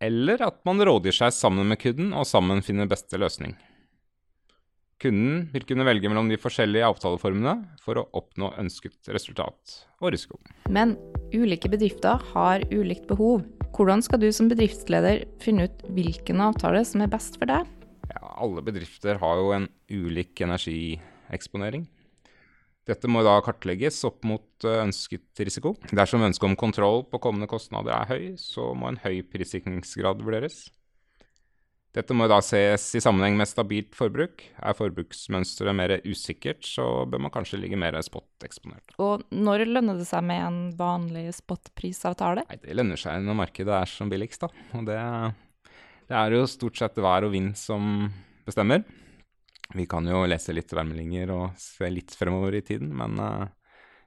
eller 0.03 0.41
at 0.43 0.63
man 0.67 0.81
rådgir 0.83 1.15
seg 1.15 1.35
sammen 1.35 1.69
med 1.69 1.79
kunden 1.81 2.11
og 2.15 2.27
sammen 2.27 2.63
finner 2.65 2.89
beste 2.91 3.19
løsning. 3.19 3.55
Kunden 5.03 5.49
vil 5.51 5.65
kunne 5.67 5.83
velge 5.83 6.07
mellom 6.07 6.29
de 6.31 6.37
forskjellige 6.39 6.87
avtaleformene 6.87 7.57
for 7.83 7.99
å 7.99 8.05
oppnå 8.15 8.53
ønsket 8.61 9.11
resultat 9.11 9.81
og 9.99 10.13
risiko. 10.15 10.39
Men 10.71 10.95
ulike 11.33 11.71
bedrifter 11.71 12.21
har 12.31 12.63
ulikt 12.71 13.09
behov. 13.09 13.43
Hvordan 13.75 14.03
skal 14.05 14.21
du 14.21 14.29
som 14.31 14.47
bedriftsleder 14.51 15.25
finne 15.43 15.67
ut 15.67 15.83
hvilken 15.91 16.43
avtale 16.45 16.85
som 16.87 17.03
er 17.03 17.11
best 17.11 17.35
for 17.41 17.51
deg? 17.51 17.67
Ja, 18.13 18.21
alle 18.45 18.63
bedrifter 18.63 19.19
har 19.19 19.41
jo 19.41 19.51
en 19.55 19.67
ulik 19.91 20.39
energieksponering. 20.45 21.87
Dette 22.87 23.07
må 23.07 23.21
da 23.23 23.37
kartlegges 23.43 24.01
opp 24.07 24.25
mot 24.27 24.67
eh, 24.67 24.81
ønsket 24.83 25.39
risiko. 25.47 25.75
Dersom 25.95 26.25
ønsket 26.27 26.49
om 26.49 26.59
kontroll 26.59 27.05
på 27.07 27.21
kommende 27.23 27.47
kostnader 27.51 27.95
er 27.95 28.09
høy, 28.09 28.23
så 28.39 28.73
må 28.75 28.89
en 28.91 28.99
høy 29.03 29.21
prissikringsgrad 29.31 30.23
vurderes. 30.23 30.65
Dette 31.93 32.15
må 32.17 32.25
da 32.25 32.39
ses 32.41 32.87
i 32.97 33.01
sammenheng 33.03 33.35
med 33.37 33.45
stabilt 33.45 33.93
forbruk. 33.93 34.41
Er 34.57 34.73
forbruksmønsteret 34.75 35.77
mer 35.77 35.93
usikkert, 36.07 36.65
så 36.65 37.05
bør 37.05 37.21
man 37.27 37.33
kanskje 37.33 37.59
ligge 37.61 37.77
mer 37.77 37.99
spot-eksponert. 38.01 38.95
Og 38.97 39.21
når 39.29 39.67
lønner 39.69 40.01
det 40.01 40.07
seg 40.09 40.25
med 40.25 40.41
en 40.41 40.57
vanlig 40.79 41.27
spot-prisavtale? 41.37 42.47
Nei, 42.49 42.57
Det 42.65 42.79
lønner 42.79 42.99
seg 42.99 43.21
når 43.21 43.37
markedet 43.43 43.77
er 43.77 43.93
som 43.93 44.09
billigst, 44.09 44.41
da. 44.41 44.49
Og 44.79 44.89
det, 44.89 44.97
det 46.09 46.17
er 46.17 46.35
jo 46.35 46.49
stort 46.49 46.81
sett 46.81 46.97
vær 46.97 47.29
og 47.29 47.35
vind 47.37 47.53
som 47.61 48.09
bestemmer. 48.49 48.81
Vi 49.73 49.87
kan 49.89 50.05
jo 50.05 50.21
lese 50.29 50.53
litt 50.53 50.71
værmeldinger 50.73 51.31
og 51.33 51.59
se 51.61 51.89
litt 51.89 52.13
fremover 52.17 52.59
i 52.59 52.63
tiden, 52.65 52.91
men 52.97 53.17
uh, 53.17 53.47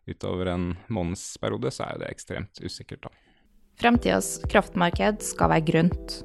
utover 0.06 0.52
en 0.52 0.68
månedsperiode 0.92 1.72
så 1.74 1.88
er 1.88 2.02
det 2.02 2.10
ekstremt 2.12 2.62
usikkert, 2.62 3.08
da. 3.08 3.14
Fremtidas 3.76 4.38
kraftmarked 4.48 5.24
skal 5.26 5.50
være 5.52 5.66
grønt. 5.66 6.20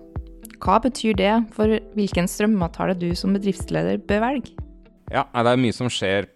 Hva 0.61 0.77
betyr 0.83 1.17
det 1.17 1.33
for 1.55 1.73
hvilken 1.97 2.29
strømavtale 2.29 2.95
du 2.95 3.09
som 3.17 3.33
bedriftsleder 3.35 3.99
bør 4.07 4.21
velge? 4.27 4.53
Ja, 5.11 5.25
Det 5.33 5.51
er 5.51 5.59
mye 5.59 5.75
som 5.75 5.89
skjer, 5.91 6.29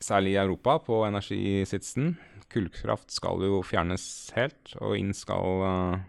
særlig 0.00 0.36
i 0.36 0.40
Europa, 0.40 0.78
på 0.78 1.02
energisitsen. 1.04 2.14
Kullkraft 2.52 3.10
skal 3.12 3.42
jo 3.44 3.60
fjernes 3.66 4.30
helt, 4.36 4.72
og 4.80 4.96
inn 4.96 5.12
skal 5.16 5.66
uh, 5.66 6.00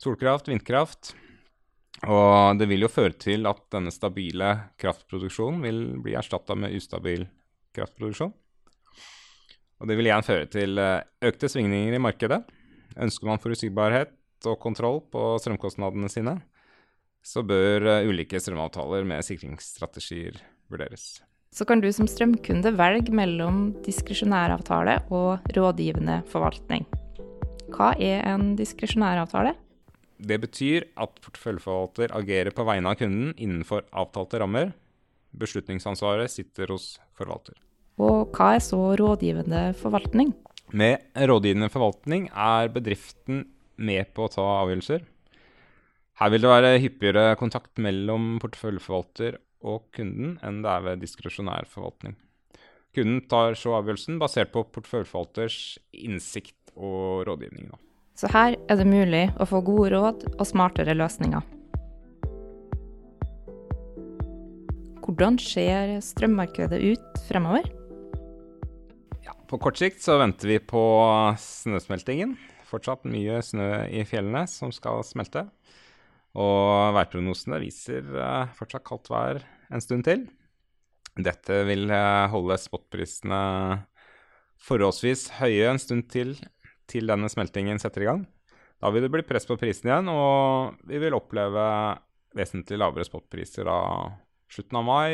solkraft, 0.00 0.48
vindkraft. 0.48 1.12
Og 2.04 2.58
det 2.60 2.68
vil 2.68 2.84
jo 2.84 2.92
føre 2.92 3.16
til 3.16 3.48
at 3.48 3.62
denne 3.72 3.92
stabile 3.94 4.50
kraftproduksjonen 4.80 5.62
vil 5.64 5.78
bli 6.04 6.16
erstatta 6.18 6.56
med 6.58 6.74
ustabil 6.76 7.24
kraftproduksjon. 7.76 8.34
Og 9.80 9.88
det 9.88 9.96
vil 9.98 10.08
igjen 10.08 10.24
føre 10.24 10.48
til 10.48 10.80
uh, 10.80 11.04
økte 11.24 11.48
svingninger 11.52 11.96
i 11.96 12.02
markedet. 12.02 12.42
Ønsker 12.96 13.28
man 13.28 13.40
forutsigbarhet 13.40 14.14
og 14.48 14.60
kontroll 14.60 15.02
på 15.12 15.34
strømkostnadene 15.42 16.08
sine, 16.12 16.36
så 17.24 17.44
bør 17.44 17.88
uh, 17.88 18.08
ulike 18.08 18.40
strømavtaler 18.40 19.04
med 19.08 19.24
sikringsstrategier 19.26 20.40
vurderes. 20.72 21.18
Så 21.52 21.64
kan 21.68 21.80
du 21.80 21.88
som 21.94 22.08
strømkunde 22.08 22.72
velge 22.76 23.12
mellom 23.16 23.70
diskresjonæravtale 23.84 24.98
og 25.14 25.44
rådgivende 25.56 26.20
forvaltning. 26.28 26.84
Hva 27.72 27.94
er 28.00 28.24
en 28.28 28.54
diskresjonæravtale? 28.58 29.54
Det 30.16 30.38
betyr 30.40 30.88
at 30.96 31.18
porteføljeforvalter 31.24 32.14
agerer 32.16 32.54
på 32.56 32.64
vegne 32.66 32.92
av 32.92 33.00
kunden 33.00 33.34
innenfor 33.36 33.84
avtalte 33.92 34.40
rammer. 34.40 34.72
Beslutningsansvaret 35.36 36.32
sitter 36.32 36.72
hos 36.72 36.96
forvalter. 37.16 37.58
Og 38.00 38.32
hva 38.36 38.54
er 38.56 38.64
så 38.64 38.80
rådgivende 38.98 39.70
forvaltning? 39.80 40.32
Med 40.76 41.04
rådgivende 41.14 41.68
forvaltning 41.72 42.30
er 42.32 42.72
bedriften 42.72 43.44
med 43.76 44.12
på 44.16 44.26
å 44.26 44.32
ta 44.32 44.46
avgjørelser. 44.62 45.04
Her 46.16 46.32
vil 46.32 46.44
det 46.44 46.52
være 46.52 46.78
hyppigere 46.80 47.36
kontakt 47.36 47.76
mellom 47.82 48.38
porteføljeforvalter 48.40 49.36
og 49.68 49.90
kunden 49.96 50.38
enn 50.44 50.62
det 50.64 50.72
er 50.72 50.86
ved 50.86 51.02
diskresjonær 51.04 51.68
forvaltning. 51.68 52.16
Kunden 52.96 53.26
tar 53.28 53.56
så 53.60 53.74
avgjørelsen 53.76 54.16
basert 54.20 54.54
på 54.54 54.64
porteføljeforvalters 54.72 55.58
innsikt 55.92 56.72
og 56.72 57.26
rådgivning. 57.28 57.68
Da. 57.68 57.85
Så 58.16 58.30
her 58.32 58.54
er 58.56 58.78
det 58.80 58.88
mulig 58.88 59.26
å 59.36 59.44
få 59.44 59.60
gode 59.64 59.90
råd 59.92 60.22
og 60.30 60.46
smartere 60.48 60.94
løsninger. 60.96 61.44
Hvordan 65.04 65.36
ser 65.38 65.92
strømmarkedet 66.02 66.78
ut 66.80 67.20
fremover? 67.28 67.68
Ja, 69.22 69.36
på 69.48 69.60
kort 69.60 69.76
sikt 69.78 70.00
så 70.02 70.16
venter 70.22 70.48
vi 70.48 70.56
på 70.58 70.82
snøsmeltingen. 71.38 72.34
Fortsatt 72.66 73.04
mye 73.06 73.42
snø 73.44 73.68
i 73.92 74.02
fjellene 74.08 74.46
som 74.50 74.72
skal 74.74 75.04
smelte. 75.06 75.44
Og 76.40 76.96
værprognosene 76.96 77.60
viser 77.62 78.08
uh, 78.16 78.48
fortsatt 78.56 78.84
kaldt 78.88 79.12
vær 79.12 79.44
en 79.68 79.84
stund 79.84 80.08
til. 80.08 80.24
Dette 81.20 81.62
vil 81.68 81.86
uh, 81.92 82.26
holde 82.32 82.58
spotprisene 82.60 83.44
forholdsvis 84.66 85.28
høye 85.36 85.68
en 85.68 85.80
stund 85.80 86.08
til 86.12 86.34
til 86.90 87.08
denne 87.10 87.30
smeltingen 87.32 87.80
setter 87.82 88.04
i 88.04 88.08
gang. 88.10 88.24
Da 88.82 88.90
vil 88.92 89.06
det 89.06 89.12
bli 89.12 89.24
press 89.24 89.48
på 89.48 89.56
prisen 89.60 89.88
igjen, 89.88 90.10
og 90.12 90.76
vi 90.88 91.00
vil 91.00 91.16
oppleve 91.16 91.66
vesentlig 92.36 92.78
lavere 92.80 93.06
spotpriser 93.08 93.68
av 93.70 94.12
slutten 94.52 94.80
av 94.80 94.84
mai 94.86 95.12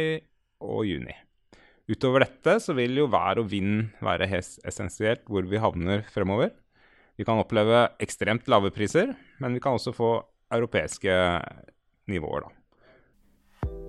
og 0.63 0.83
juni. 0.89 1.15
Utover 1.91 2.25
dette 2.25 2.57
så 2.63 2.75
vil 2.79 2.97
jo 2.99 3.09
vær 3.11 3.41
og 3.43 3.49
vind 3.51 3.93
være 4.03 4.29
essensielt 4.39 5.25
hvor 5.31 5.47
vi 5.49 5.61
havner 5.63 6.05
fremover. 6.13 6.53
Vi 7.19 7.27
kan 7.29 7.41
oppleve 7.43 7.85
ekstremt 8.03 8.49
lave 8.51 8.73
priser, 8.75 9.13
men 9.43 9.55
vi 9.55 9.63
kan 9.63 9.77
også 9.77 9.93
få 9.95 10.15
europeiske 10.53 11.13
nivåer, 12.11 12.47
da. 12.47 12.53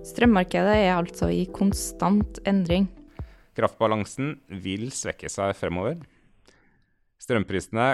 Strømmarkedet 0.04 0.74
er 0.84 0.92
altså 0.98 1.30
i 1.32 1.46
konstant 1.48 2.38
endring. 2.48 2.90
Kraftbalansen 3.56 4.34
vil 4.62 4.90
svekke 4.92 5.30
seg 5.32 5.54
fremover. 5.56 5.96
Strømprisene 7.24 7.88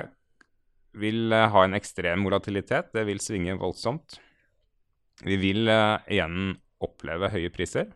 vil 0.98 1.30
eh, 1.32 1.46
ha 1.52 1.64
en 1.64 1.78
ekstrem 1.78 2.26
volatilitet. 2.26 2.90
Det 2.94 3.06
vil 3.06 3.22
svinge 3.22 3.54
voldsomt. 3.60 4.18
Vi 5.20 5.36
vil 5.36 5.68
uh, 5.68 6.00
igjen 6.08 6.54
oppleve 6.80 7.28
høye 7.28 7.50
priser. 7.52 7.90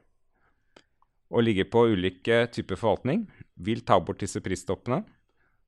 Å 1.32 1.40
ligge 1.40 1.64
på 1.66 1.86
ulike 1.94 2.44
typer 2.52 2.76
forvaltning 2.76 3.24
vil 3.64 3.80
ta 3.86 3.96
bort 3.96 4.20
disse 4.20 4.42
pristoppene, 4.44 5.00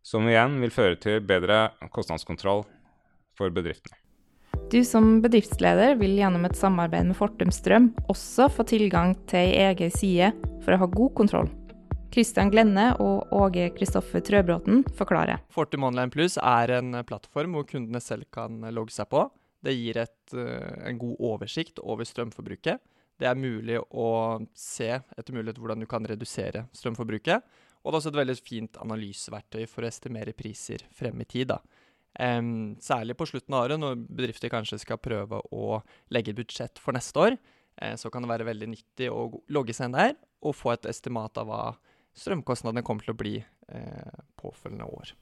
som 0.05 0.29
igjen 0.29 0.61
vil 0.61 0.75
føre 0.75 0.99
til 1.01 1.23
bedre 1.25 1.71
kostnadskontroll 1.95 2.67
for 3.39 3.55
bedriftene. 3.55 3.97
Du 4.71 4.83
som 4.85 5.21
bedriftsleder 5.25 5.97
vil 6.01 6.17
gjennom 6.19 6.45
et 6.49 6.59
samarbeid 6.59 7.09
med 7.09 7.17
Fortum 7.19 7.53
Strøm 7.55 7.93
også 8.13 8.51
få 8.53 8.67
tilgang 8.69 9.15
til 9.31 9.41
ei 9.45 9.71
egen 9.71 9.93
side 9.95 10.33
for 10.65 10.75
å 10.75 10.81
ha 10.83 10.89
god 10.91 11.13
kontroll. 11.19 11.51
Kristian 12.13 12.51
Glenne 12.53 12.91
og 13.03 13.33
Åge 13.35 13.69
Kristoffer 13.77 14.23
Trøbråten 14.25 14.85
forklarer. 14.97 15.43
Fortum 15.53 15.85
Online 15.89 16.13
Plus 16.13 16.39
er 16.41 16.73
en 16.79 16.97
plattform 17.07 17.57
hvor 17.57 17.67
kundene 17.69 18.01
selv 18.03 18.29
kan 18.35 18.63
logge 18.75 18.95
seg 18.95 19.11
på. 19.13 19.27
Det 19.67 19.75
gir 19.75 19.99
et, 19.99 20.35
eh, 20.35 20.89
en 20.89 20.99
god 20.99 21.17
oversikt 21.19 21.81
over 21.83 22.05
strømforbruket. 22.05 22.79
Det 23.19 23.27
er 23.29 23.39
mulig 23.39 23.79
å 23.81 24.47
se 24.55 24.91
etter 24.93 25.35
mulighet 25.35 25.59
hvordan 25.59 25.81
du 25.81 25.87
kan 25.87 26.05
redusere 26.05 26.67
strømforbruket. 26.77 27.43
Og 27.83 27.93
det 27.93 27.95
er 27.95 28.01
også 28.01 28.13
et 28.13 28.21
veldig 28.21 28.37
fint 28.43 28.79
analyseverktøy 28.83 29.67
for 29.71 29.85
å 29.85 29.91
estimere 29.91 30.35
priser 30.37 30.83
frem 30.93 31.21
i 31.23 31.29
tid. 31.29 31.53
Um, 32.19 32.77
særlig 32.81 33.17
på 33.17 33.29
slutten 33.29 33.55
av 33.55 33.67
året, 33.67 33.81
når 33.81 33.99
bedrifter 34.09 34.53
kanskje 34.53 34.81
skal 34.81 34.99
prøve 34.99 35.39
å 35.53 35.83
legge 36.11 36.35
budsjett 36.37 36.81
for 36.81 36.97
neste 36.97 37.21
år, 37.21 37.37
eh, 37.81 37.95
så 37.95 38.11
kan 38.11 38.25
det 38.25 38.33
være 38.33 38.49
veldig 38.49 38.69
nyttig 38.73 39.11
å 39.13 39.29
logge 39.53 39.77
seg 39.77 39.91
inn 39.91 39.99
der 39.99 40.17
og 40.43 40.57
få 40.57 40.73
et 40.75 40.89
estimat 40.89 41.37
av 41.39 41.47
hva 41.47 41.63
strømkostnadene 42.17 42.85
kommer 42.87 43.07
til 43.07 43.15
å 43.15 43.21
bli 43.21 43.37
eh, 43.41 44.19
påfølgende 44.41 44.89
år. 44.89 45.15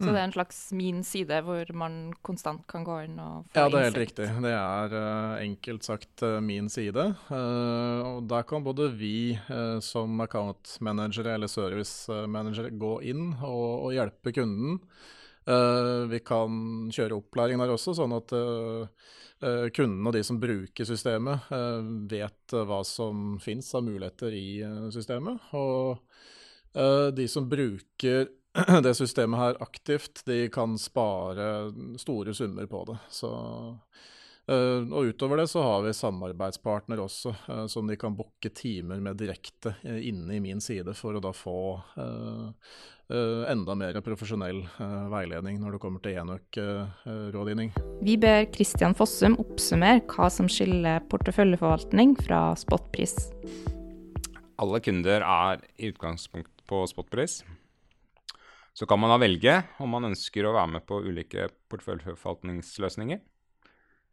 Så 0.00 0.08
det 0.08 0.16
er 0.16 0.26
en 0.30 0.32
slags 0.32 0.58
min 0.72 1.02
side 1.04 1.42
hvor 1.44 1.68
man 1.76 1.96
konstant 2.24 2.62
kan 2.70 2.86
gå 2.86 2.94
inn 3.04 3.18
og 3.20 3.50
få 3.50 3.50
innsikt? 3.50 3.58
Ja, 3.58 3.66
det 3.68 3.76
er 3.76 3.84
helt 3.84 3.98
innsikt. 3.98 4.20
riktig. 4.22 4.44
Det 4.46 4.52
er 4.56 4.94
uh, 4.96 5.34
enkelt 5.44 5.84
sagt 5.84 6.24
uh, 6.24 6.36
min 6.40 6.70
side. 6.72 7.04
Uh, 7.28 8.00
og 8.08 8.22
der 8.30 8.46
kan 8.48 8.64
både 8.64 8.88
vi 8.96 9.36
som 9.84 10.24
account 10.24 10.78
managere 10.80 11.36
eller 11.36 11.52
service 11.52 12.08
manager 12.32 12.70
gå 12.72 12.94
inn 13.12 13.34
og, 13.36 13.90
og 13.90 13.96
hjelpe 13.98 14.32
kunden. 14.40 14.80
Eh, 15.48 16.02
vi 16.10 16.20
kan 16.20 16.90
kjøre 16.92 17.16
opplæring 17.16 17.60
der 17.60 17.72
også, 17.72 17.94
sånn 17.96 18.12
at 18.16 18.34
uh, 18.36 18.84
eh, 19.40 19.68
kunden 19.74 20.06
og 20.06 20.14
de 20.16 20.22
som 20.26 20.40
bruker 20.40 20.88
systemet, 20.88 21.48
eh, 21.54 21.80
vet 22.10 22.54
eh, 22.54 22.66
hva 22.68 22.82
som 22.86 23.38
finnes 23.42 23.70
av 23.74 23.86
muligheter 23.86 24.36
i 24.36 24.60
eh, 24.66 24.86
systemet. 24.94 25.50
Og 25.56 25.96
eh, 26.74 27.08
de 27.16 27.28
som 27.30 27.48
bruker 27.50 28.28
det 28.84 28.94
systemet 28.98 29.40
her 29.40 29.60
aktivt, 29.64 30.24
de 30.26 30.44
kan 30.52 30.76
spare 30.80 31.70
store 32.02 32.34
summer 32.36 32.68
på 32.70 32.84
det. 32.90 32.98
Så, 33.14 33.30
eh, 34.50 34.86
og 34.90 35.10
utover 35.12 35.42
det 35.42 35.48
så 35.50 35.62
har 35.64 35.84
vi 35.84 35.96
samarbeidspartner 35.96 37.02
også, 37.02 37.34
uh, 37.48 37.66
som 37.70 37.88
de 37.88 37.96
kan 38.00 38.16
booke 38.16 38.52
timer 38.56 39.00
med 39.02 39.18
direkte 39.20 39.74
uh, 39.84 39.98
inne 39.98 40.36
i 40.36 40.40
min 40.42 40.62
side, 40.64 40.94
for 40.98 41.16
å 41.16 41.22
da 41.22 41.32
få 41.36 41.56
eh, 42.00 42.72
eh, 43.10 43.42
enda 43.52 43.76
mer 43.78 43.98
profesjonell 44.04 44.62
veiledning 45.10 45.58
når 45.60 45.76
det 45.76 45.80
kommer 45.82 46.02
til 46.04 46.18
enøk-rådgivning. 46.22 47.72
Vi 48.06 48.16
ber 48.20 48.46
Kristian 48.54 48.94
Fossum 48.96 49.38
oppsummere 49.42 50.02
hva 50.10 50.30
som 50.32 50.50
skiller 50.50 51.02
porteføljeforvaltning 51.10 52.16
fra 52.22 52.50
spotpris. 52.58 53.16
Alle 54.60 54.82
kunder 54.84 55.24
er 55.24 55.64
i 55.80 55.90
utgangspunkt 55.90 56.66
på 56.68 56.84
spotpris. 56.90 57.40
Så 58.76 58.86
kan 58.86 59.00
man 59.00 59.10
da 59.12 59.18
velge 59.20 59.56
om 59.82 59.90
man 59.92 60.06
ønsker 60.12 60.46
å 60.46 60.54
være 60.54 60.76
med 60.76 60.86
på 60.88 61.00
ulike 61.02 61.48
porteføljeforvaltningsløsninger. 61.72 63.18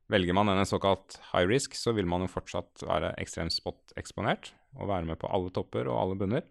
Velger 0.08 0.36
man 0.38 0.48
denne 0.48 0.64
såkalt 0.68 1.18
high 1.34 1.48
risk, 1.50 1.76
så 1.76 1.92
vil 1.96 2.08
man 2.08 2.24
jo 2.24 2.32
fortsatt 2.32 2.84
være 2.88 3.12
ekstremt 3.20 3.52
spot-eksponert 3.52 4.54
og 4.80 4.88
være 4.88 5.08
med 5.10 5.20
på 5.20 5.28
alle 5.28 5.52
topper 5.52 5.90
og 5.92 6.00
alle 6.00 6.20
bunner. 6.20 6.46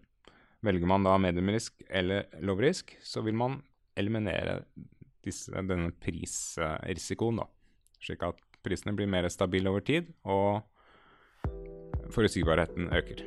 Velger 0.65 0.89
man 0.89 1.05
da 1.05 1.15
medium 1.21 1.49
risk 1.53 1.81
eller 1.89 2.29
low 2.45 2.57
risk, 2.61 2.93
så 3.01 3.23
vil 3.25 3.37
man 3.37 3.59
eliminere 3.97 4.59
disse, 5.25 5.51
denne 5.53 5.89
prisrisikoen, 6.03 7.41
da. 7.41 7.47
Slik 8.03 8.25
at 8.25 8.41
prisene 8.65 8.93
blir 8.97 9.09
mer 9.09 9.25
stabile 9.33 9.73
over 9.73 9.81
tid, 9.85 10.13
og 10.21 10.61
forutsigbarheten 12.13 12.91
øker. 12.93 13.25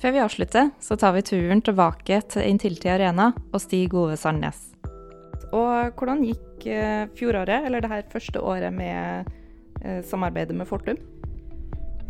Før 0.00 0.14
vi 0.14 0.22
avslutter, 0.22 0.70
så 0.80 0.96
tar 0.96 1.18
vi 1.18 1.26
turen 1.26 1.60
tilbake 1.66 2.22
til 2.30 2.46
Intility 2.46 2.88
Arena 2.88 3.32
og 3.50 3.60
Stig 3.60 3.92
Ove 3.92 4.16
Sandnes. 4.16 4.69
Og 5.50 5.96
hvordan 5.98 6.24
gikk 6.26 6.66
eh, 6.70 7.06
fjoråret, 7.18 7.66
eller 7.66 7.82
det 7.82 7.90
her 7.90 8.04
første 8.12 8.42
året 8.42 8.74
med 8.74 9.30
eh, 9.82 10.00
samarbeidet 10.06 10.56
med 10.56 10.68
Fortum? 10.68 11.00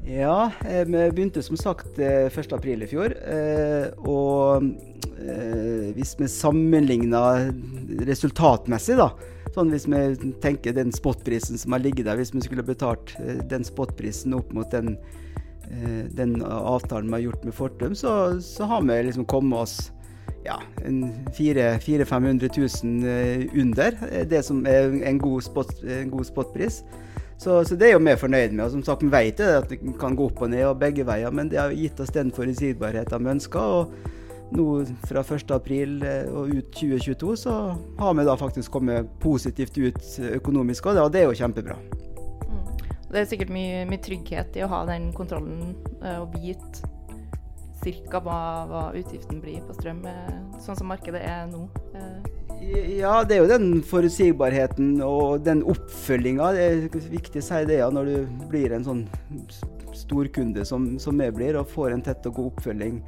Ja, 0.04 0.50
eh, 0.66 0.84
vi 0.88 1.04
begynte 1.14 1.42
som 1.44 1.58
sagt 1.60 1.98
eh, 2.00 2.28
1.4 2.28 2.76
i 2.76 2.90
fjor. 2.90 3.16
Og 4.08 4.70
hvis 5.96 6.14
vi 6.16 6.26
sammenligner 6.32 7.50
resultatmessig, 8.08 8.96
da 9.00 9.12
Sånn 9.50 9.72
Hvis 9.72 9.88
vi 9.90 10.30
tenker 10.38 10.70
den 10.76 10.92
spotprisen 10.94 11.58
som 11.58 11.74
har 11.74 11.82
ligget 11.82 12.06
der, 12.06 12.20
hvis 12.20 12.30
vi 12.30 12.38
skulle 12.44 12.62
betalt 12.62 13.16
den 13.50 13.64
spotprisen 13.66 14.36
opp 14.36 14.52
mot 14.54 14.70
den, 14.70 14.92
den 16.14 16.36
avtalen 16.46 17.10
vi 17.10 17.16
har 17.16 17.24
gjort 17.24 17.48
med 17.48 17.56
Fortum, 17.58 17.96
så, 17.98 18.12
så 18.38 18.68
har 18.70 18.84
vi 18.86 19.00
liksom 19.08 19.26
kommet 19.26 19.58
oss 19.58 19.74
ja, 20.44 20.58
en 20.84 21.02
400 21.36 22.04
500 22.04 22.48
000 22.56 23.04
eh, 23.04 23.46
under 23.60 23.96
eh, 24.10 24.26
det 24.28 24.42
som 24.46 24.64
er 24.66 24.92
en 25.06 25.18
god, 25.18 25.42
spot, 25.42 25.72
en 25.84 26.10
god 26.10 26.24
spotpris. 26.24 26.82
Så, 27.40 27.64
så 27.64 27.76
det 27.76 27.88
er 27.88 27.94
jo 27.94 28.04
vi 28.04 28.16
fornøyd 28.20 28.52
med. 28.52 28.64
Og 28.66 28.70
som 28.70 28.82
sagt, 28.84 29.02
vi 29.02 29.12
vet 29.12 29.38
det, 29.38 29.48
at 29.62 29.70
det 29.70 29.78
kan 30.00 30.16
gå 30.16 30.28
opp 30.28 30.42
og 30.44 30.50
ned 30.52 30.66
og 30.68 30.80
begge 30.80 31.06
veier, 31.08 31.32
men 31.32 31.48
det 31.48 31.60
har 31.60 31.72
gitt 31.72 32.00
oss 32.00 32.12
den 32.12 32.32
forutsigbarheten 32.36 33.24
vi 33.24 33.32
ønsker. 33.32 33.76
Og 33.80 34.56
nå 34.56 34.66
fra 35.08 35.22
1.4 35.22 36.10
og 36.34 36.52
ut 36.52 36.70
2022 36.74 37.36
så 37.46 37.56
har 38.00 38.14
vi 38.18 38.26
da 38.26 38.36
faktisk 38.36 38.74
kommet 38.74 39.08
positivt 39.22 39.78
ut 39.78 40.20
økonomisk, 40.34 40.86
og 40.90 41.12
det, 41.14 41.22
er 41.22 41.30
jo 41.30 41.38
kjempebra. 41.38 41.78
Det 43.10 43.22
er 43.22 43.26
sikkert 43.30 43.50
mye, 43.54 43.84
mye 43.90 44.02
trygghet 44.02 44.58
i 44.58 44.64
å 44.66 44.70
ha 44.70 44.84
den 44.90 45.10
kontrollen 45.14 45.72
eh, 46.02 46.18
og 46.20 46.36
vite 46.36 46.86
cirka 47.84 48.20
hva, 48.24 48.40
hva 48.70 48.82
utgiften 48.98 49.40
blir 49.42 49.62
på 49.66 49.76
strøm, 49.78 50.04
eh, 50.08 50.36
sånn 50.62 50.78
som 50.78 50.90
markedet 50.92 51.22
er 51.24 51.48
nå. 51.50 51.66
Eh, 51.94 52.36
Ja, 52.60 53.22
det 53.24 53.38
er 53.38 53.40
jo 53.40 53.48
den 53.48 53.80
forutsigbarheten 53.88 54.98
og 55.00 55.46
den 55.46 55.62
oppfølginga. 55.64 56.50
Det 56.52 56.66
er 56.66 57.06
viktig 57.08 57.40
å 57.40 57.46
si 57.46 57.60
det 57.64 57.78
ja, 57.78 57.88
når 57.88 58.10
du 58.10 58.44
blir 58.50 58.74
en 58.76 58.84
sånn 58.84 59.00
storkunde 59.96 60.66
som, 60.68 60.98
som 61.00 61.22
jeg 61.24 61.32
blir, 61.38 61.56
og 61.56 61.70
får 61.72 61.94
en 61.94 62.04
tett 62.04 62.28
og 62.28 62.36
god 62.36 62.50
oppfølging 62.52 63.00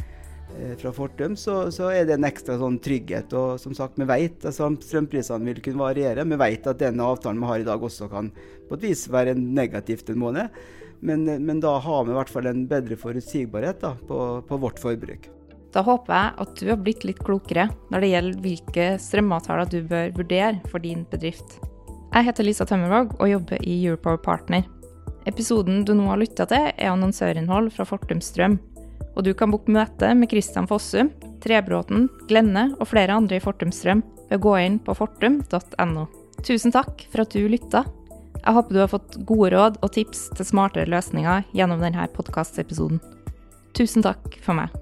eh, 0.56 0.72
fra 0.80 0.94
Fortum, 0.96 1.36
så, 1.36 1.66
så 1.74 1.90
er 1.92 2.08
det 2.08 2.16
en 2.16 2.28
ekstra 2.30 2.56
sånn 2.62 2.80
trygghet. 2.80 3.36
Og 3.36 3.60
som 3.60 3.76
sagt, 3.76 4.00
vi 4.00 4.08
vet 4.08 4.48
at 4.48 4.56
strømprisene 4.56 5.52
vil 5.52 5.60
kunne 5.68 5.84
variere. 5.84 6.24
Vi 6.24 6.40
vet 6.46 6.72
at 6.72 6.80
den 6.80 7.04
avtalen 7.04 7.44
vi 7.44 7.52
har 7.52 7.60
i 7.60 7.68
dag 7.68 7.84
også 7.90 8.08
kan 8.12 8.32
på 8.70 8.78
et 8.78 8.88
vis 8.88 9.04
være 9.12 9.36
negativt 9.36 10.08
en 10.08 10.22
måned. 10.22 10.62
Men, 11.02 11.26
men 11.26 11.60
da 11.62 11.76
har 11.82 12.04
vi 12.06 12.12
i 12.12 12.16
hvert 12.16 12.30
fall 12.30 12.46
en 12.46 12.66
bedre 12.70 12.96
forutsigbarhet 12.98 13.80
da, 13.82 13.96
på, 14.06 14.18
på 14.46 14.58
vårt 14.62 14.78
forbruk. 14.82 15.26
Da 15.72 15.82
håper 15.82 16.14
jeg 16.14 16.34
at 16.44 16.60
du 16.60 16.68
har 16.68 16.80
blitt 16.84 17.04
litt 17.08 17.22
klokere 17.24 17.66
når 17.90 18.04
det 18.04 18.10
gjelder 18.12 18.42
hvilke 18.44 18.86
strømavtaler 19.00 19.70
du 19.72 19.80
bør 19.88 20.12
vurdere 20.18 20.60
for 20.70 20.84
din 20.84 21.06
bedrift. 21.10 21.56
Jeg 22.12 22.28
heter 22.28 22.44
Lisa 22.44 22.66
Tømmervåg 22.68 23.16
og 23.18 23.30
jobber 23.30 23.62
i 23.64 23.78
Europower 23.86 24.20
Partner. 24.20 24.66
Episoden 25.26 25.80
du 25.88 25.94
nå 25.96 26.10
har 26.10 26.20
lytta 26.20 26.44
til, 26.50 26.68
er 26.70 26.92
annonsørinnhold 26.92 27.70
fra 27.72 27.86
Fortum 27.88 28.20
Strøm. 28.20 28.58
Og 29.16 29.24
du 29.24 29.32
kan 29.36 29.52
booke 29.52 29.72
møte 29.72 30.10
med 30.16 30.30
Christian 30.30 30.68
Fossum, 30.68 31.10
Trebråten, 31.42 32.08
Glenne 32.28 32.68
og 32.78 32.90
flere 32.90 33.16
andre 33.16 33.38
i 33.38 33.44
Fortum 33.44 33.72
Strøm 33.74 34.04
ved 34.28 34.38
å 34.38 34.44
gå 34.44 34.54
inn 34.60 34.78
på 34.82 34.96
fortum.no. 34.98 36.06
Tusen 36.42 36.74
takk 36.74 37.04
for 37.12 37.24
at 37.24 37.34
du 37.34 37.46
lytta. 37.48 37.84
Jeg 38.42 38.56
håper 38.56 38.74
du 38.74 38.80
har 38.82 38.90
fått 38.90 39.18
gode 39.28 39.52
råd 39.54 39.78
og 39.86 39.92
tips 39.94 40.26
til 40.34 40.48
smartere 40.48 40.90
løsninger 40.90 41.46
gjennom 41.54 41.82
denne 41.84 42.08
podkastepisoden. 42.16 42.98
Tusen 43.78 44.02
takk 44.04 44.40
for 44.42 44.58
meg. 44.58 44.81